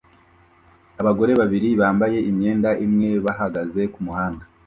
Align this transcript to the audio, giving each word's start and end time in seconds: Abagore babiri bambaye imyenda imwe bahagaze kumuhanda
Abagore 1.01 1.31
babiri 1.41 1.69
bambaye 1.81 2.17
imyenda 2.29 2.69
imwe 2.85 3.09
bahagaze 3.25 3.81
kumuhanda 3.93 4.43